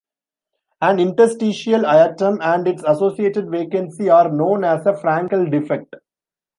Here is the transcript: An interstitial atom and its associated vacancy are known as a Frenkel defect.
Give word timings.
An 0.81 0.97
interstitial 0.99 1.85
atom 1.85 2.39
and 2.41 2.67
its 2.67 2.81
associated 2.83 3.51
vacancy 3.51 4.09
are 4.09 4.31
known 4.31 4.63
as 4.63 4.83
a 4.87 4.93
Frenkel 4.93 5.51
defect. 5.51 5.95